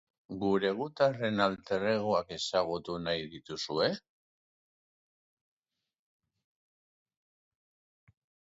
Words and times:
Gure 0.43 0.69
gutarren 0.77 1.43
alter-egoak 1.47 2.33
ezagutu 2.37 2.97
nahi 3.07 3.29
dituzue? 3.35 3.91